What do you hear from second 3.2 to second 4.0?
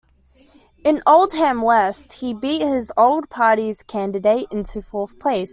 party's